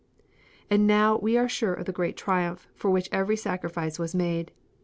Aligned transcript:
"And 0.67 0.87
now 0.87 1.19
we 1.19 1.37
are 1.37 1.47
sure 1.47 1.75
of 1.75 1.85
the 1.85 1.91
great 1.91 2.17
triumph 2.17 2.67
for 2.73 2.89
which 2.89 3.07
every 3.11 3.37
sacrifice 3.37 3.99
was 3.99 4.15
made. 4.15 4.51